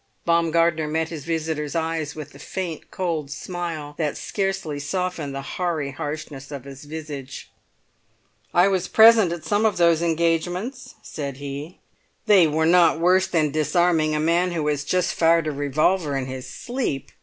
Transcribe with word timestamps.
Baumgartner 0.25 0.87
met 0.87 1.09
his 1.09 1.25
visitor's 1.25 1.75
eyes 1.75 2.15
with 2.15 2.31
the 2.31 2.39
faint 2.39 2.89
cold 2.89 3.29
smile 3.29 3.93
that 3.99 4.17
scarcely 4.17 4.79
softened 4.79 5.35
the 5.35 5.43
hoary 5.43 5.91
harshness 5.91 6.49
of 6.49 6.63
his 6.63 6.85
visage. 6.85 7.51
"I 8.51 8.67
was 8.67 8.87
present 8.87 9.31
at 9.31 9.45
some 9.45 9.63
of 9.63 9.77
those 9.77 10.01
engagements," 10.01 10.95
said 11.03 11.37
he. 11.37 11.77
"They 12.25 12.47
were 12.47 12.65
not 12.65 12.99
worse 12.99 13.27
than 13.27 13.51
disarming 13.51 14.15
a 14.15 14.19
man 14.19 14.53
who 14.53 14.65
has 14.69 14.83
just 14.83 15.13
fired 15.13 15.45
a 15.45 15.51
revolver 15.51 16.17
in 16.17 16.25
his 16.25 16.49
sleep!" 16.49 17.11